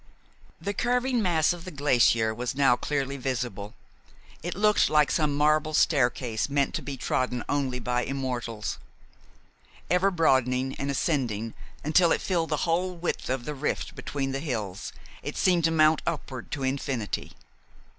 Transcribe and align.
The 0.59 0.73
curving 0.73 1.21
mass 1.21 1.53
of 1.53 1.63
the 1.63 1.69
glacier 1.69 2.33
was 2.33 2.55
now 2.55 2.75
clearly 2.75 3.17
visible. 3.17 3.75
It 4.41 4.55
looked 4.55 4.89
like 4.89 5.11
some 5.11 5.35
marble 5.37 5.75
staircase 5.75 6.49
meant 6.49 6.73
to 6.73 6.81
be 6.81 6.97
trodden 6.97 7.43
only 7.47 7.77
by 7.77 8.05
immortals. 8.05 8.79
Ever 9.91 10.09
broadening 10.09 10.73
and 10.79 10.89
ascending 10.89 11.53
until 11.83 12.11
it 12.11 12.19
filled 12.19 12.49
the 12.49 12.65
whole 12.65 12.95
width 12.95 13.29
of 13.29 13.45
the 13.45 13.53
rift 13.53 13.93
between 13.93 14.31
the 14.31 14.39
hills, 14.39 14.91
it 15.21 15.37
seemed 15.37 15.65
to 15.65 15.71
mount 15.71 16.01
upward 16.07 16.49
to 16.53 16.63
infinity. 16.63 17.33